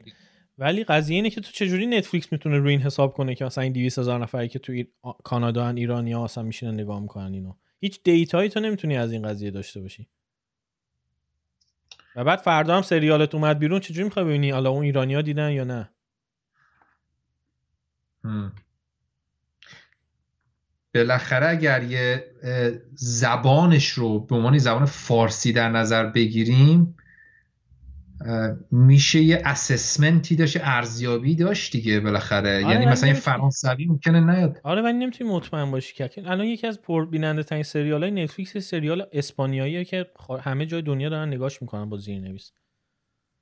ولی 0.57 0.83
قضیه 0.83 1.15
اینه 1.15 1.29
که 1.29 1.41
تو 1.41 1.51
چجوری 1.51 1.85
نتفلیکس 1.85 2.31
می‌تونه 2.31 2.57
روی 2.57 2.71
این 2.71 2.81
حساب 2.81 3.13
کنه 3.13 3.35
که 3.35 3.45
مثلا 3.45 3.63
این 3.63 3.73
200 3.73 3.99
هزار 3.99 4.19
نفری 4.19 4.47
که 4.47 4.59
تو 4.59 4.71
ای... 4.71 4.87
کانادا 5.23 5.65
ان 5.65 5.77
ایرانی 5.77 6.11
ها 6.11 6.23
اصلا 6.23 6.43
میشینن 6.43 6.73
نگاه 6.73 6.99
می‌کنن 6.99 7.33
اینو؟ 7.33 7.53
هیچ 7.79 8.03
دیتایی 8.03 8.49
تو 8.49 8.59
نمی‌تونی 8.59 8.97
از 8.97 9.11
این 9.11 9.27
قضیه 9.27 9.51
داشته 9.51 9.81
باشی. 9.81 10.07
و 12.15 12.23
بعد 12.23 12.39
فردا 12.39 12.75
هم 12.75 12.81
سریالت 12.81 13.35
اومد 13.35 13.59
بیرون 13.59 13.79
چجوری 13.79 14.03
می‌خوای 14.03 14.25
ببینی 14.25 14.49
حالا 14.49 14.69
اون 14.69 14.83
ایرانیا 14.83 15.21
دیدن 15.21 15.51
یا 15.51 15.63
نه؟ 15.63 15.89
بالاخره 20.95 21.47
اگر 21.47 21.83
یه 21.83 22.31
زبانش 22.93 23.89
رو 23.89 24.19
به 24.19 24.35
عنوان 24.35 24.57
زبان 24.57 24.85
فارسی 24.85 25.53
در 25.53 25.69
نظر 25.69 26.05
بگیریم 26.05 26.96
میشه 28.71 29.21
یه 29.21 29.41
اسسمنتی 29.45 30.35
داشت 30.35 30.57
ارزیابی 30.61 31.35
داشت 31.35 31.71
دیگه 31.71 31.99
بالاخره. 31.99 32.65
آره 32.65 32.73
یعنی 32.73 32.85
مثلا 32.85 33.09
یه 33.09 33.15
فرانسوی 33.15 33.85
ممکنه 33.85 34.19
نیاد. 34.19 34.57
آره 34.63 34.81
ولی 34.81 34.97
نمی‌تونی 34.97 35.29
مطمئن 35.29 35.71
باشی 35.71 35.95
که. 35.95 36.11
الان 36.25 36.45
یکی 36.45 36.67
از 36.67 36.81
پر 36.81 37.05
بیننده 37.05 37.43
ترین 37.43 37.63
سریال 37.63 38.03
های 38.03 38.11
نتفلیکس 38.11 38.57
سریال 38.57 39.05
اسپانیاییه 39.11 39.85
که 39.85 40.05
همه 40.41 40.65
جای 40.65 40.81
دنیا 40.81 41.09
دارن 41.09 41.27
نگاش 41.27 41.61
می‌کنن 41.61 41.89
با 41.89 41.97
زیرنویس. 41.97 42.51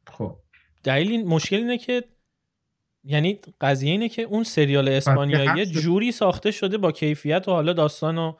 خب. 0.07 0.35
دلیل 0.83 1.27
مشکل 1.27 1.55
اینه 1.55 1.77
که 1.77 2.03
یعنی 3.03 3.39
قضیه 3.61 3.91
اینه 3.91 4.09
که 4.09 4.21
اون 4.21 4.43
سریال 4.43 4.89
اسپانیایی 4.89 5.65
جوری 5.65 6.11
ساخته 6.11 6.51
شده 6.51 6.77
با 6.77 6.91
کیفیت 6.91 7.47
و 7.47 7.51
حالا 7.51 7.73
داستان 7.73 8.17
و 8.17 8.33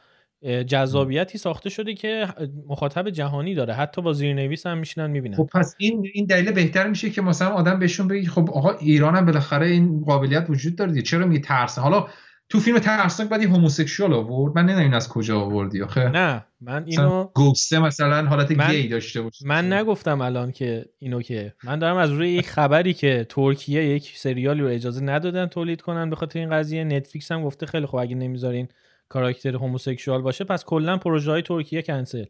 جذابیتی 0.68 1.38
ساخته 1.38 1.70
شده 1.70 1.94
که 1.94 2.27
مخاطب 2.68 3.10
جهانی 3.10 3.56
داره. 3.56 3.74
حتی 3.74 4.01
با 4.01 4.13
زیرنویس 4.13 4.65
هم 4.65 4.77
میشینن 4.77 5.10
می‌بینن. 5.10 5.36
خب 5.36 5.50
پس 5.54 5.75
این 5.77 6.08
این 6.13 6.25
دلیل 6.25 6.51
بهتر 6.51 6.89
میشه 6.89 7.10
که 7.10 7.22
مثلا 7.22 7.50
آدم 7.50 7.80
بهشون 7.80 8.08
بگی 8.08 8.27
خب 8.27 8.50
آقا 8.51 8.72
ایران 8.72 9.15
هم 9.15 9.25
بالاخره 9.25 9.68
این 9.68 10.01
قابلیت 10.01 10.46
وجود 10.50 10.75
داره 10.75 11.01
چرا 11.01 11.25
میگی 11.25 11.42
ترس 11.42 11.80
حالا 11.80 12.08
تو 12.50 12.60
فیلم 12.60 12.80
ترسناک 12.80 13.30
بعد 13.30 13.44
هوموسکشوال 13.44 14.13
آورد. 14.13 14.56
من 14.56 14.65
نمی‌دونم 14.65 14.94
از 14.94 15.10
کجا 15.10 15.39
آوردی 15.39 15.82
آخه. 15.82 16.10
نه 16.10 16.46
من 16.62 16.84
اینو 16.86 17.30
گوسته 17.36 17.80
مثلا 17.80 18.25
حالت 18.25 18.51
من... 18.51 18.72
گی 18.72 18.88
داشته 18.88 19.22
باشه. 19.22 19.48
من 19.48 19.74
نگفتم 19.74 20.22
الان 20.22 20.51
که 20.51 20.86
اینو 21.00 21.22
که 21.22 21.54
من 21.63 21.80
دارم 21.80 21.98
از 21.98 22.12
روی 22.12 22.30
یک 22.30 22.48
خبری 22.48 22.94
که 22.94 23.25
ترکیه 23.30 23.84
یک 23.84 24.13
سریالی 24.15 24.62
رو 24.62 24.68
اجازه 24.68 25.04
ندادن 25.04 25.46
تولید 25.46 25.82
کنن 25.82 26.10
به 26.10 26.15
خاطر 26.15 26.39
این 26.39 26.50
قضیه. 26.50 26.84
نتفلیکس 26.84 27.32
هم 27.32 27.44
گفته 27.44 27.65
خیلی 27.65 27.86
خوب 27.86 28.00
اگه 28.00 28.15
نمی‌ذارین 28.15 28.68
کاراکتر 29.09 29.55
homosexual 29.55 30.22
باشه 30.21 30.43
پس 30.43 30.65
کلا 30.65 30.97
پروژه 30.97 31.31
های 31.31 31.41
ترکیه 31.41 31.81
کنسل. 31.81 32.25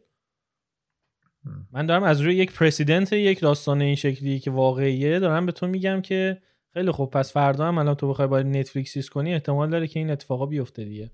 من 1.72 1.86
دارم 1.86 2.02
از 2.02 2.20
روی 2.20 2.34
یک 2.34 2.52
پرسیدنت 2.52 3.12
یک 3.12 3.40
داستان 3.40 3.80
این 3.80 3.94
شکلی 3.94 4.38
که 4.38 4.50
واقعیه 4.50 5.18
دارم 5.18 5.46
به 5.46 5.52
تو 5.52 5.66
میگم 5.66 6.00
که 6.00 6.42
خیلی 6.74 6.90
خوب. 6.90 7.10
پس 7.10 7.32
فردا 7.32 7.68
هم 7.68 7.78
الان 7.78 7.94
تو 7.94 8.08
بخوای 8.08 8.28
باید 8.28 8.46
نتفلیکس 8.46 9.10
کنی 9.10 9.34
احتمال 9.34 9.70
داره 9.70 9.86
که 9.86 10.00
این 10.00 10.10
اتفاقا 10.10 10.46
بیفته 10.46 10.84
دیگه. 10.84 11.10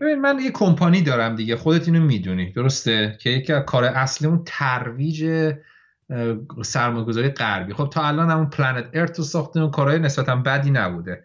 ببین 0.00 0.20
من 0.20 0.38
یه 0.40 0.50
کمپانی 0.50 1.02
دارم 1.02 1.36
دیگه. 1.36 1.56
خودت 1.56 1.88
اینو 1.88 2.00
می‌دونی. 2.00 2.52
درسته؟ 2.52 3.18
که 3.20 3.54
از 3.54 3.64
کار 3.64 3.84
اصلی 3.84 4.28
اون 4.28 4.42
ترویج 4.46 5.52
سرمایه‌گذاری 6.62 7.28
غربی. 7.28 7.72
خب 7.72 7.88
تا 7.92 8.02
الان 8.02 8.30
همون 8.30 8.50
پلنت 8.50 8.90
ارت 8.94 9.18
رو 9.18 9.24
ساختیم 9.24 9.62
و 9.62 9.70
کارهای 9.70 9.98
نسبتا 9.98 10.36
بدی 10.36 10.70
نبوده. 10.70 11.24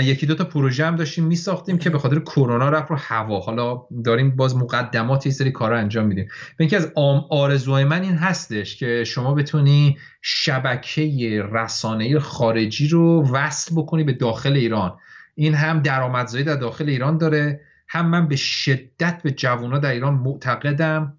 یکی 0.00 0.26
دو 0.26 0.34
تا 0.34 0.44
پروژه 0.44 0.86
هم 0.86 0.96
داشتیم 0.96 1.24
میساختیم 1.24 1.78
که 1.78 1.90
به 1.90 1.98
خاطر 1.98 2.18
کرونا 2.18 2.68
رفت 2.68 2.90
رو 2.90 2.96
هوا. 2.96 3.40
حالا 3.40 3.82
داریم 4.04 4.36
باز 4.36 4.56
مقدمات 4.56 5.26
یه 5.26 5.32
سری 5.32 5.50
کارا 5.50 5.78
انجام 5.78 6.06
میدیم. 6.06 6.28
اینکه 6.58 6.76
از 6.76 6.92
آرزوهای 7.30 7.84
من 7.84 8.02
این 8.02 8.16
هستش 8.16 8.76
که 8.76 9.04
شما 9.04 9.34
بتونی 9.34 9.98
شبکه 10.22 11.42
رسانه 11.52 12.18
خارجی 12.18 12.88
رو 12.88 13.28
وصل 13.32 13.74
بکنی 13.76 14.04
به 14.04 14.12
داخل 14.12 14.52
ایران. 14.52 14.98
این 15.34 15.54
هم 15.54 15.80
درآمدزایی 15.80 16.44
در 16.44 16.56
داخل 16.56 16.88
ایران 16.88 17.18
داره 17.18 17.60
هم 17.88 18.06
من 18.06 18.28
به 18.28 18.36
شدت 18.36 19.22
به 19.22 19.30
جوونا 19.30 19.78
در 19.78 19.90
ایران 19.90 20.14
معتقدم. 20.14 21.18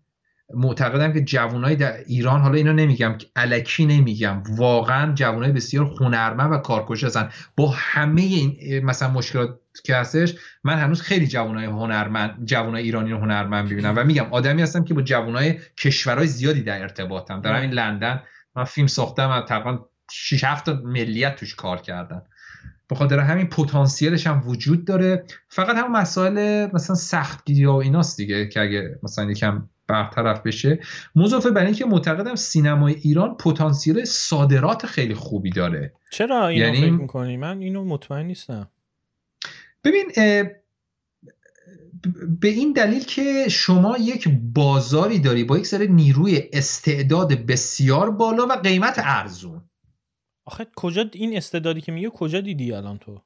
معتقدم 0.55 1.13
که 1.13 1.21
جوانای 1.21 1.75
در 1.75 1.97
ایران 1.97 2.41
حالا 2.41 2.55
اینو 2.55 2.73
نمیگم 2.73 3.17
که 3.17 3.27
علکی 3.35 3.85
نمیگم. 3.85 4.43
واقعا 4.49 5.13
جوانای 5.13 5.51
بسیار 5.51 5.85
هنرمند 5.85 6.53
و 6.53 6.57
کارکش 6.57 7.03
هستن. 7.03 7.29
با 7.57 7.73
همه 7.77 8.21
این 8.21 8.85
مثلا 8.85 9.09
مشکلات 9.09 9.59
که 9.83 9.95
هستش 9.95 10.35
من 10.63 10.77
هنوز 10.79 11.01
خیلی 11.01 11.27
جوانای 11.27 11.65
هنرمند 11.65 12.45
جوانای 12.45 12.83
ایرانی 12.83 13.11
رو 13.11 13.17
هنرمند 13.17 13.69
ببینم 13.69 13.93
و 13.97 14.03
میگم 14.03 14.25
آدمی 14.31 14.61
هستم 14.61 14.83
که 14.83 14.93
با 14.93 15.01
جوانای 15.01 15.59
کشورهای 15.77 16.27
زیادی 16.27 16.61
در 16.61 16.81
ارتباطم. 16.81 17.41
در 17.41 17.55
این 17.55 17.71
لندن 17.71 18.23
من 18.55 18.63
فیلم 18.63 18.87
ساختم 18.87 19.29
و 19.29 19.41
تقریبا 19.41 19.85
6 20.11 20.43
7 20.43 20.69
ملیت 20.69 21.35
توش 21.35 21.55
کار 21.55 21.77
کردن. 21.81 22.21
به 22.87 22.95
خاطر 22.95 23.19
همین 23.19 23.47
پتانسیلش 23.47 24.27
هم 24.27 24.41
وجود 24.47 24.85
داره. 24.85 25.23
فقط 25.49 25.75
هم 25.75 25.91
مسائل 25.91 26.67
مثلا 26.73 26.95
سختگیری 26.95 27.65
و 27.65 27.71
ایناست 27.71 28.17
دیگه 28.17 28.47
که 28.47 28.61
اگه 28.61 28.99
مثلا 29.03 29.31
یکم 29.31 29.69
برطرف 29.87 30.41
بشه. 30.41 30.79
مضافه 31.15 31.51
بر 31.51 31.65
اینکه 31.65 31.85
معتقدم 31.85 32.35
سینمای 32.35 32.93
ایران 32.93 33.37
پتانسیل 33.37 34.05
صادرات 34.05 34.85
خیلی 34.85 35.13
خوبی 35.13 35.49
داره. 35.49 35.93
چرا 36.11 36.47
اینو 36.47 36.65
یعنی... 36.65 36.81
فکر 36.81 36.91
می‌کنی؟ 36.91 37.37
من 37.37 37.59
اینو 37.59 37.83
مطمئن 37.83 38.25
نیستم. 38.25 38.69
ببین 39.83 40.05
به 42.41 42.47
این 42.47 42.73
دلیل 42.73 43.03
که 43.03 43.49
شما 43.49 43.97
یک 43.97 44.29
بازاری 44.53 45.19
داری 45.19 45.43
با 45.43 45.57
یک 45.57 45.65
سری 45.65 45.87
نیروی 45.87 46.49
استعداد 46.53 47.33
بسیار 47.33 48.11
بالا 48.11 48.47
و 48.49 48.51
قیمت 48.51 49.01
ارزون. 49.03 49.61
آخه 50.45 50.67
کجا 50.75 51.05
این 51.13 51.37
استعدادی 51.37 51.81
که 51.81 51.91
میگه 51.91 52.09
کجا 52.09 52.41
دیدی 52.41 52.73
الان 52.73 52.97
تو؟ 52.97 53.21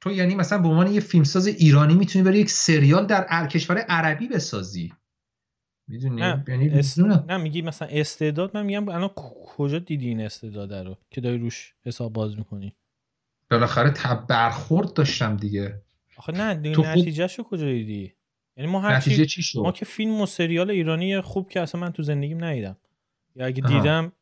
تو 0.00 0.10
یعنی 0.10 0.34
مثلا 0.34 0.58
به 0.58 0.68
عنوان 0.68 0.92
یه 0.92 1.00
فیلمساز 1.00 1.46
ایرانی 1.46 1.94
می‌تونی 1.94 2.24
بری 2.24 2.38
یک 2.38 2.50
سریال 2.50 3.06
در 3.06 3.46
کشور 3.46 3.78
عربی 3.78 4.28
بسازی. 4.28 4.92
می‌دونی؟ 5.88 6.20
نه 6.20 6.44
یعنی 6.48 6.82
نه 7.28 7.36
میگی 7.36 7.62
مثلا 7.62 7.88
استعداد 7.88 8.56
من 8.56 8.66
میگم 8.66 8.88
الان 8.88 9.10
کجا 9.56 9.78
دیدی 9.78 10.08
این 10.08 10.20
استعداد 10.20 10.74
رو 10.74 10.96
که 11.10 11.20
داری 11.20 11.38
روش 11.38 11.74
حساب 11.82 12.12
باز 12.12 12.38
می‌کنی؟ 12.38 12.74
بالاخره 13.50 13.90
تب 13.90 14.26
برخورد 14.26 14.92
داشتم 14.92 15.36
دیگه. 15.36 15.82
آخه 16.16 16.32
نه 16.32 16.72
تو 16.72 16.82
نتیجهشو 16.82 17.42
کجا 17.42 17.64
دیدی؟ 17.64 18.14
یعنی 18.56 18.70
ما 18.70 18.80
هر 18.80 18.96
نتیجه 18.96 19.26
چی 19.26 19.42
شد؟ 19.42 19.58
ما 19.58 19.72
که 19.72 19.84
فیلم 19.84 20.20
و 20.20 20.26
سریال 20.26 20.70
ایرانی 20.70 21.20
خوب 21.20 21.50
که 21.50 21.60
اصلا 21.60 21.80
من 21.80 21.92
تو 21.92 22.02
زندگیم 22.02 22.44
ندیدم. 22.44 22.76
یا 23.36 23.46
اگه 23.46 23.62
دیدم 23.62 24.12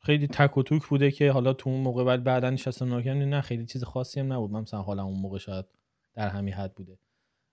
خیلی 0.00 0.26
تک 0.26 0.58
و 0.58 0.62
توک 0.62 0.86
بوده 0.86 1.10
که 1.10 1.32
حالا 1.32 1.52
تو 1.52 1.70
اون 1.70 1.80
موقع 1.80 2.04
بعد 2.04 2.24
بعدا 2.24 2.50
نشستم 2.50 2.88
ناکردم 2.88 3.18
نه 3.18 3.40
خیلی 3.40 3.66
چیز 3.66 3.84
خاصی 3.84 4.20
هم 4.20 4.32
نبود. 4.32 4.50
من 4.50 4.60
مثلا 4.60 4.82
حالا 4.82 5.02
اون 5.02 5.20
موقع 5.20 5.38
شاید 5.38 5.64
در 6.14 6.28
همین 6.28 6.54
حد 6.54 6.74
بوده. 6.74 6.98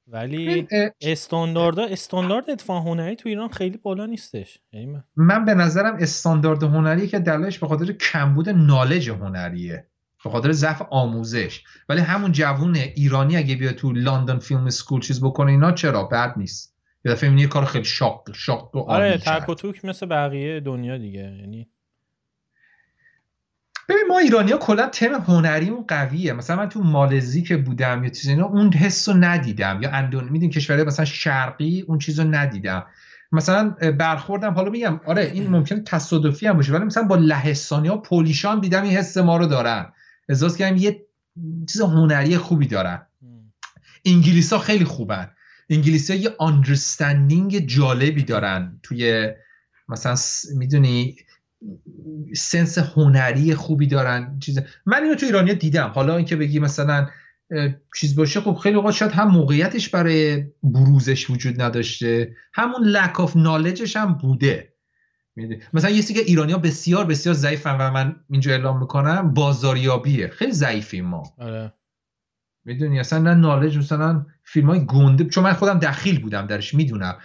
ولی 0.07 0.67
استاندارد 1.01 1.79
استاندارد 1.79 2.49
اتفاق 2.49 2.87
هنری 2.87 3.15
تو 3.15 3.29
ایران 3.29 3.49
خیلی 3.49 3.77
بالا 3.77 4.05
نیستش. 4.05 4.59
یعنی 4.71 4.97
من... 5.15 5.45
به 5.45 5.53
نظرم 5.53 5.97
استاندارد 5.99 6.63
هنری 6.63 7.07
که 7.07 7.19
دلایلش 7.19 7.59
به 7.59 7.67
خاطر 7.67 7.91
کمبود 7.91 8.49
نالج 8.49 9.09
هنریه. 9.09 9.87
به 10.23 10.29
خاطر 10.29 10.51
ضعف 10.51 10.81
آموزش. 10.89 11.63
ولی 11.89 12.01
همون 12.01 12.31
جوون 12.31 12.75
ایرانی 12.75 13.37
اگه 13.37 13.55
بیا 13.55 13.73
تو 13.73 13.91
لندن 13.91 14.39
فیلم 14.39 14.65
اسکول 14.65 15.01
چیز 15.01 15.23
بکنه 15.23 15.51
اینا 15.51 15.71
چرا؟ 15.71 16.03
بد 16.03 16.33
نیست. 16.37 16.75
یه 17.05 17.11
دفعه 17.11 17.39
یه 17.39 17.47
کار 17.47 17.65
خیلی 17.65 17.85
شاق 17.85 18.33
شاق 18.33 18.75
و 18.75 18.79
آره 18.79 19.17
تک 19.17 19.49
و 19.49 19.53
توک 19.53 19.85
مثل 19.85 20.05
بقیه 20.05 20.59
دنیا 20.59 20.97
دیگه. 20.97 21.19
یعنی 21.19 21.69
ببین 23.89 24.03
ما 24.09 24.19
ایرانی 24.19 24.51
ها 24.51 24.57
کلا 24.57 24.87
تم 24.87 25.13
هنریمون 25.13 25.85
قویه. 25.87 26.33
مثلا 26.33 26.55
من 26.55 26.69
تو 26.69 26.83
مالزی 26.83 27.41
که 27.41 27.57
بودم 27.57 28.03
یا 28.03 28.09
چیزی 28.09 28.29
اینا 28.29 28.45
اون 28.45 28.73
حس 28.73 29.09
رو 29.09 29.15
ندیدم. 29.15 29.79
یا 29.81 29.91
اندون 29.91 30.29
میدین 30.29 30.49
کشورهای 30.49 30.85
مثلا 30.85 31.05
شرقی 31.05 31.81
اون 31.81 31.99
چیز 31.99 32.19
رو 32.19 32.27
ندیدم. 32.27 32.85
مثلا 33.31 33.69
برخوردم 33.99 34.53
حالا 34.53 34.69
میگم 34.69 34.99
آره 35.05 35.31
این 35.33 35.47
ممکن 35.47 35.83
تصادفی 35.83 36.47
هم 36.47 36.53
باشه 36.53 36.73
ولی 36.73 36.83
مثلا 36.83 37.03
با 37.03 37.15
لهستانی 37.15 37.87
ها 37.87 37.97
Polish 37.97 38.50
ان 38.50 38.59
دیدم 38.59 38.83
این 38.83 38.97
حس 38.97 39.17
ما 39.17 39.37
رو 39.37 39.45
دارن. 39.45 39.91
احساس 40.29 40.57
کردم 40.57 40.77
یه 40.77 41.05
چیز 41.69 41.81
هنری 41.81 42.37
خوبی 42.37 42.67
دارن. 42.67 43.07
انگلیس 44.05 44.53
ها 44.53 44.59
خیلی 44.59 44.85
خوبن. 44.85 45.31
انگلیسی 45.69 46.13
ها 46.13 46.19
یه 46.19 46.29
understanding 46.39 47.59
جالبی 47.59 48.23
دارن 48.23 48.79
توی 48.83 49.29
مثلا 49.89 50.15
می‌دونی 50.57 51.15
sense 52.35 52.77
هنری 52.77 53.55
خوبی 53.55 53.87
دارن 53.87 54.39
چیز 54.39 54.59
من 54.85 55.03
اینو 55.03 55.15
تو 55.15 55.25
ایرانی 55.25 55.53
دیدم. 55.53 55.91
حالا 55.95 56.17
اینکه 56.17 56.35
بگی 56.35 56.59
مثلا 56.59 57.07
چیز 57.95 58.15
باشه 58.15 58.41
خب 58.41 58.53
خیلی 58.53 58.75
اوقات 58.75 58.93
شاید 58.93 59.11
هم 59.11 59.27
موقعیتش 59.27 59.89
برای 59.89 60.45
بروزش 60.63 61.29
وجود 61.29 61.61
نداشته. 61.61 62.35
همون 62.53 62.81
lack 62.83 63.19
of 63.19 63.35
knowledge 63.35 63.84
ش 63.84 63.95
هم 63.95 64.13
بوده. 64.13 64.73
مثلا 65.73 65.89
یه 65.89 66.03
که 66.03 66.19
ایرانی 66.19 66.51
ها 66.51 66.57
بسیار 66.57 67.05
بسیار 67.05 67.35
ضعیفن 67.35 67.77
و 67.77 67.91
من 67.91 68.15
اینجا 68.29 68.51
اعلام 68.51 68.79
می‌کنم 68.79 69.33
بازاریابیه. 69.33 70.27
خیلی 70.27 70.51
ضعیفیم 70.51 71.05
ما. 71.05 71.23
آره. 71.37 71.73
می‌دونی؟ 72.65 72.99
اصلا 72.99 73.19
نه 73.19 73.33
نالج 73.33 73.77
مثلا 73.77 74.25
فیلم 74.43 74.69
های 74.69 74.85
گنده 74.85 75.25
چون 75.25 75.43
من 75.43 75.53
خودم 75.53 75.79
دخیل 75.79 76.21
بودم 76.21 76.47
درش 76.47 76.73
می‌دونم. 76.73 77.17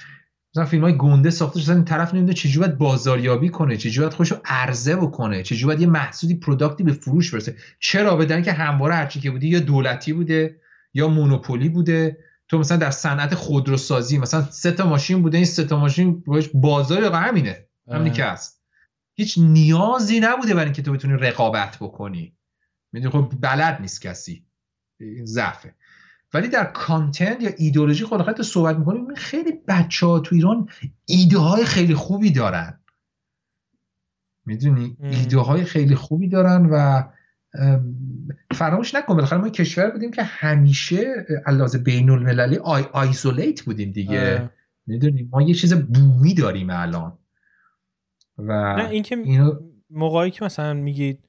مثلا 0.54 0.64
فیلم 0.64 0.83
های 0.83 0.97
گنده 0.97 1.30
ساخته 1.30 1.61
شده 1.61 1.75
این 1.75 1.85
طرف 1.85 2.14
نمی‌دونه 2.14 2.35
چجوری 2.35 2.59
باید 2.59 2.78
بازاریابی 2.78 3.49
کنه 3.49 3.76
چجوری 3.76 3.99
باید 3.99 4.14
خودشو 4.14 4.37
عرضه 4.45 4.97
بکنه 4.97 5.42
چجوری 5.42 5.66
باید 5.66 5.80
یه 5.80 5.87
محصولی 5.87 6.35
پروداکتی 6.35 6.83
به 6.83 6.92
فروش 6.92 7.35
برسه. 7.35 7.57
چرا؟ 7.80 8.16
بدن 8.16 8.42
که 8.42 8.52
همواره 8.52 8.95
هرچی 8.95 9.21
که 9.21 9.30
بودی 9.30 9.49
یا 9.49 9.61
دولتی 9.61 10.12
بوده 10.12 10.61
یا 10.95 11.09
مونوپولی 11.09 11.69
بوده. 11.69 12.19
تو 12.49 12.59
مثلا 12.59 12.76
در 12.76 12.90
صنعت 12.90 13.35
خودروسازی 13.35 14.19
مثلا 14.19 14.42
سه 14.42 14.73
تا 14.73 14.87
ماشین 14.87 15.23
بوده 15.23 15.37
این 15.37 15.47
سه 15.47 15.64
تا 15.64 15.78
ماشین 15.78 16.25
بازار 16.54 17.04
همینه. 17.04 17.66
همینی 17.92 18.11
که 18.11 18.25
هست. 18.25 18.62
هیچ 19.14 19.38
نیازی 19.38 20.21
نبوده 20.21 20.54
برای 20.54 20.64
اینکه 20.64 20.83
تو 20.83 20.92
بتونی 20.92 21.14
رقابت 21.14 21.76
بکنی. 21.80 22.37
می‌دونی 22.92 23.12
خب 23.12 23.33
بلد 23.40 23.80
نیست 23.80 24.02
کسی. 24.02 24.45
این 25.00 25.26
ضعفه. 25.26 25.75
ولی 26.34 26.49
در 26.49 26.64
کانتنت 26.64 27.42
یا 27.42 27.50
ایدولوژی 27.58 28.04
خود 28.04 28.32
تو 28.32 28.42
صحبت 28.42 28.76
می‌کنیم 28.76 29.14
خیلی 29.14 29.52
بچه 29.68 30.06
ها 30.06 30.20
تو 30.20 30.34
ایران 30.34 30.68
ایده 31.04 31.38
های 31.38 31.64
خیلی 31.64 31.94
خوبی 31.94 32.30
دارن. 32.30 32.80
می‌دونی؟ 34.46 34.96
ایده 35.00 35.38
های 35.38 35.64
خیلی 35.64 35.94
خوبی 35.94 36.28
دارن 36.28 36.66
و 36.66 37.02
فراموش 38.54 38.94
نکن 38.94 39.14
بالاخره 39.14 39.38
ما 39.38 39.49
کشور 39.49 39.90
بودیم 39.90 40.10
که 40.10 40.22
همیشه 40.22 41.26
علاوه 41.46 41.78
بین 41.78 42.10
المللی 42.10 42.56
آی 42.56 42.82
آیزولیت 42.92 43.62
بودیم 43.62 43.92
دیگه. 43.92 44.50
می‌دونی؟ 44.87 45.28
ما 45.32 45.42
یه 45.42 45.54
چیز 45.54 45.75
بومی 45.75 46.34
داریم 46.34 46.70
الان. 46.70 47.18
و 48.38 48.76
نه 48.76 48.88
اینکه 48.88 49.16
اینو... 49.16 49.52
موقعی 49.90 50.30
که 50.30 50.44
مثلا 50.44 50.75
میگید 50.75 51.28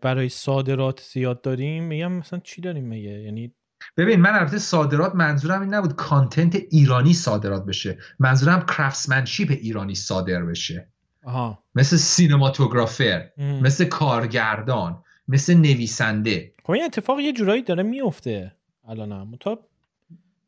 برای 0.00 0.28
صادرات 0.28 1.00
زیاد 1.12 1.40
داریم 1.40 1.84
میگم 1.84 2.12
مثلا 2.12 2.38
چی 2.38 2.60
داریم 2.60 2.84
میگه 2.84 3.10
یعنی 3.10 3.54
ببین 3.96 4.20
من 4.20 4.34
البته 4.34 4.58
صادرات 4.58 5.14
منظورم 5.14 5.60
این 5.60 5.74
نبود 5.74 5.96
کانتنت 5.96 6.56
ایرانی 6.70 7.12
صادرات 7.12 7.64
بشه. 7.64 7.98
منظورم 8.18 8.66
کرافسمنشیپ 8.66 9.50
ایرانی 9.50 9.94
صادر 9.94 10.44
بشه. 10.44 10.88
آها. 11.24 11.62
مثل 11.74 11.96
سینماتوگرافر 11.96 13.28
مثل 13.38 13.84
کارگردان 13.84 15.02
مثل 15.28 15.54
نویسنده. 15.54 16.54
خب 16.64 16.70
این 16.70 16.84
اتفاق 16.84 17.20
یه 17.20 17.32
جورایی 17.32 17.62
داره 17.62 17.82
میفته 17.82 18.52
الانم 18.88 19.36
تا 19.40 19.58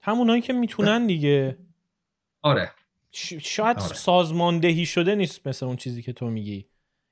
همونایی 0.00 0.42
که 0.42 0.52
می‌تونن 0.52 1.06
دیگه. 1.06 1.56
آره. 2.42 2.70
شاید 3.42 3.78
آره. 3.78 3.94
سازماندهی 3.94 4.86
شده 4.86 5.14
نیست 5.14 5.46
مثل 5.46 5.66
اون 5.66 5.76
چیزی 5.76 6.02
که 6.02 6.12
تو 6.12 6.26
میگی. 6.26 6.66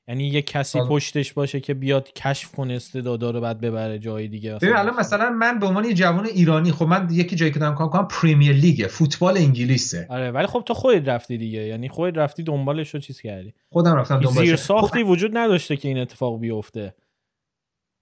یعنی 0.08 0.28
یه 0.28 0.42
کسی 0.42 0.78
پشتش 0.88 1.32
باشه 1.32 1.60
که 1.60 1.74
بیاد 1.74 2.12
کشف 2.12 2.52
کنه 2.52 2.74
استعدادا 2.74 3.30
رو 3.30 3.40
بعد 3.40 3.60
ببره 3.60 3.98
جای 3.98 4.28
دیگه. 4.28 4.54
ببین 4.54 4.76
الان 4.76 4.96
مثلا 4.96 5.30
من 5.30 5.58
به 5.58 5.66
عنوان 5.66 5.84
یه 5.84 5.94
جوان 5.94 6.26
ایرانی 6.26 6.72
خب 6.72 6.86
من 6.86 7.08
یکی 7.10 7.36
جایی 7.36 7.52
که 7.52 7.58
دارم 7.58 7.74
کار 7.74 7.88
کنم 7.88 8.08
پریمیر 8.10 8.52
لیگه 8.52 8.86
فوتبال 8.86 9.36
انگلیسه. 9.36 10.06
آره 10.10 10.30
ولی 10.30 10.46
خب 10.46 10.62
تو 10.66 10.74
خودت 10.74 11.08
رفتی 11.08 11.38
دیگه. 11.38 11.58
یعنی 11.58 11.88
خودت 11.88 12.18
رفتی 12.18 12.42
دنبالش 12.42 12.94
رو 12.94 13.00
چیز 13.00 13.20
کردی. 13.20 13.54
خودم 13.72 13.96
رفتم 13.96 14.20
دنبالش. 14.20 14.46
زیر 14.46 14.56
ساختی 14.56 15.02
خب... 15.02 15.08
وجود 15.08 15.38
نداشته 15.38 15.76
که 15.76 15.88
این 15.88 15.98
اتفاق 15.98 16.40
بیفته. 16.40 16.94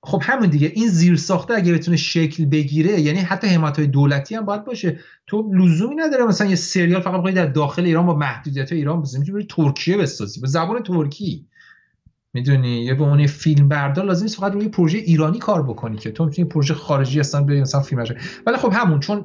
خب 0.02 0.22
همون 0.22 0.48
دیگه. 0.48 0.72
این 0.74 0.88
زیر 0.88 1.16
ساخته 1.16 1.54
اگه 1.54 1.72
بتونه 1.72 1.96
شکل 1.96 2.44
بگیره 2.44 3.00
یعنی 3.00 3.18
حتی 3.18 3.46
حمایت 3.46 3.78
های 3.78 3.86
دولتی 3.86 4.34
هم 4.34 4.44
باید 4.44 4.64
باشه. 4.64 4.98
تو 5.26 5.52
لزومی 5.54 5.94
نداره 5.96 6.24
مثلا 6.24 6.46
یه 6.46 6.56
سریال 6.56 7.00
فقط 7.00 7.14
بخوای 7.14 7.32
در 7.34 7.46
داخل 7.46 7.84
ایران 7.84 8.06
با 8.06 8.14
محدودیت 8.14 8.72
ایران 8.72 9.02
بزنی. 9.02 9.20
می‌تونی 9.20 9.46
ترکیه 9.50 9.96
بسازی. 9.96 10.40
به 10.40 10.46
زبان 10.46 10.82
ترکی. 10.82 11.46
می‌دونی؟ 12.36 12.84
یه 12.84 12.94
به 12.94 13.04
عنوان 13.04 13.26
فیلم 13.26 13.68
بردار 13.68 14.04
لازم 14.04 14.22
نیست 14.22 14.36
فقط 14.36 14.52
روی 14.52 14.68
پروژه 14.68 14.98
ایرانی 14.98 15.38
کار 15.38 15.62
بکنی 15.62 15.96
که 15.96 16.10
تو 16.10 16.24
می‌تونی 16.24 16.48
پروژه 16.48 16.74
خارجی 16.74 17.20
اصلا 17.20 17.42
بری 17.42 17.60
مثلا 17.60 17.80
فیلم 17.80 18.04
ولی 18.46 18.56
خب 18.56 18.72
همون 18.72 19.00
چون 19.00 19.24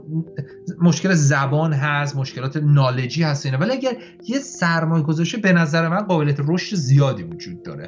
مشکل 0.81 1.13
زبان 1.13 1.73
هست 1.73 2.15
مشکلات 2.15 2.57
نالجی 2.57 3.23
هست 3.23 3.45
اینا. 3.45 3.57
ولی 3.57 3.71
اگر 3.71 3.93
یه 4.27 4.39
سرمایه 4.39 5.03
گذاشته 5.03 5.37
به 5.37 5.53
نظر 5.53 5.87
من 5.87 5.99
قابلیت 5.99 6.39
رشد 6.47 6.75
زیادی 6.75 7.23
وجود 7.23 7.63
داره. 7.63 7.87